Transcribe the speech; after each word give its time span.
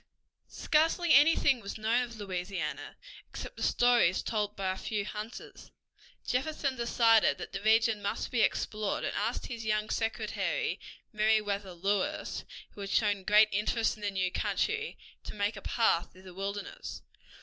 Scarcely 0.47 1.13
anything 1.13 1.59
was 1.61 1.77
known 1.77 2.01
of 2.01 2.15
Louisiana, 2.17 2.97
except 3.29 3.55
the 3.55 3.61
stories 3.61 4.23
told 4.23 4.55
by 4.55 4.71
a 4.71 4.75
few 4.77 5.05
hunters. 5.05 5.69
Jefferson 6.25 6.75
decided 6.75 7.37
that 7.37 7.51
the 7.51 7.61
region 7.61 8.01
must 8.01 8.31
be 8.31 8.41
explored, 8.41 9.03
and 9.03 9.15
asked 9.15 9.45
his 9.45 9.63
young 9.63 9.91
secretary, 9.91 10.79
Meriwether 11.13 11.73
Lewis, 11.73 12.45
who 12.71 12.81
had 12.81 12.89
shown 12.89 13.21
great 13.23 13.49
interest 13.51 13.95
in 13.95 14.01
the 14.01 14.09
new 14.09 14.31
country, 14.31 14.97
to 15.23 15.35
make 15.35 15.55
a 15.55 15.61
path 15.61 16.11
through 16.11 16.23
the 16.23 16.33
wilderness. 16.33 17.03